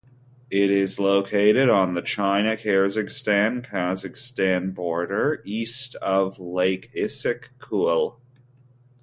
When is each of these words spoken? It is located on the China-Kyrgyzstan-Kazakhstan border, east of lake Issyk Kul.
It 0.49 0.71
is 0.71 0.97
located 0.97 1.69
on 1.69 1.93
the 1.93 2.01
China-Kyrgyzstan-Kazakhstan 2.01 4.73
border, 4.73 5.43
east 5.45 5.93
of 6.01 6.39
lake 6.39 6.89
Issyk 6.97 7.49
Kul. 7.59 8.19